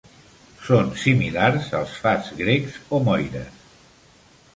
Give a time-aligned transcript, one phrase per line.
[0.67, 3.61] Són similars als fats grecs o moires.